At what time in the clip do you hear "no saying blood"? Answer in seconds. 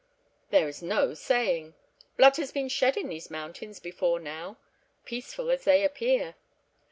0.81-2.37